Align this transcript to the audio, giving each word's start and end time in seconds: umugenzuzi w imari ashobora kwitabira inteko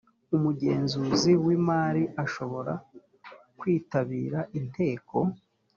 umugenzuzi 0.35 1.31
w 1.45 1.47
imari 1.57 2.03
ashobora 2.23 2.73
kwitabira 3.59 4.39
inteko 4.59 5.17